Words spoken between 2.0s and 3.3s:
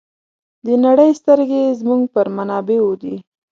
پر منابعو دي.